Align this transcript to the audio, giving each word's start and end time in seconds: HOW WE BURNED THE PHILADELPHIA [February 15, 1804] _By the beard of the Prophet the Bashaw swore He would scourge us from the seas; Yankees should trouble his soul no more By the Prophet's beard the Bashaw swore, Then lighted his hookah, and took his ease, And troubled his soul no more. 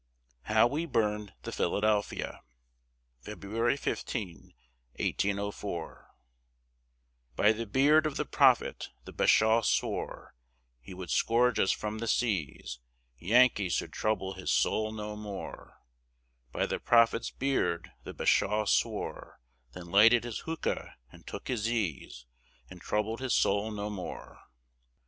HOW 0.45 0.65
WE 0.65 0.87
BURNED 0.87 1.33
THE 1.43 1.51
PHILADELPHIA 1.51 2.41
[February 3.19 3.77
15, 3.77 4.51
1804] 4.99 6.07
_By 7.37 7.55
the 7.55 7.67
beard 7.67 8.07
of 8.07 8.17
the 8.17 8.25
Prophet 8.25 8.89
the 9.05 9.13
Bashaw 9.13 9.61
swore 9.61 10.33
He 10.79 10.95
would 10.95 11.11
scourge 11.11 11.59
us 11.59 11.71
from 11.71 11.99
the 11.99 12.07
seas; 12.07 12.79
Yankees 13.19 13.73
should 13.73 13.93
trouble 13.93 14.33
his 14.33 14.49
soul 14.51 14.91
no 14.91 15.15
more 15.15 15.77
By 16.51 16.65
the 16.65 16.79
Prophet's 16.79 17.29
beard 17.29 17.91
the 18.03 18.15
Bashaw 18.15 18.65
swore, 18.65 19.39
Then 19.73 19.85
lighted 19.85 20.23
his 20.23 20.39
hookah, 20.39 20.95
and 21.11 21.27
took 21.27 21.47
his 21.47 21.69
ease, 21.69 22.25
And 22.71 22.81
troubled 22.81 23.19
his 23.19 23.35
soul 23.35 23.69
no 23.69 23.91
more. 23.91 24.39